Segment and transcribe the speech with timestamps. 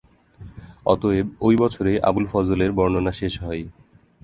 [0.85, 3.63] অতএব ওই বছরেই আবুল ফজলের বর্ণনা শেষ হয়।